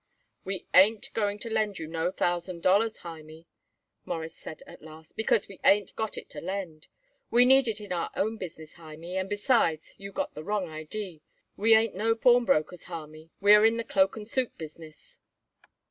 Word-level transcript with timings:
"We 0.43 0.65
ain't 0.73 1.13
going 1.13 1.37
to 1.37 1.49
lend 1.51 1.77
you 1.77 1.85
no 1.85 2.09
thousand 2.09 2.63
dollars, 2.63 3.01
Hymie," 3.05 3.45
Morris 4.03 4.35
said 4.35 4.63
at 4.65 4.81
last, 4.81 5.15
"because 5.15 5.47
we 5.47 5.59
ain't 5.63 5.95
got 5.95 6.17
it 6.17 6.27
to 6.31 6.41
lend. 6.41 6.87
We 7.29 7.45
need 7.45 7.67
it 7.67 7.79
in 7.79 7.93
our 7.93 8.09
own 8.15 8.37
business, 8.37 8.77
Hymie, 8.77 9.15
and, 9.15 9.29
besides, 9.29 9.93
you 9.99 10.11
got 10.11 10.33
the 10.33 10.43
wrong 10.43 10.67
idee. 10.67 11.21
We 11.55 11.75
ain't 11.75 11.93
no 11.93 12.15
pawnbrokers, 12.15 12.85
Hymie; 12.85 13.29
we 13.41 13.53
are 13.53 13.63
in 13.63 13.77
the 13.77 13.83
cloak 13.83 14.17
and 14.17 14.27
suit 14.27 14.57
business." 14.57 15.19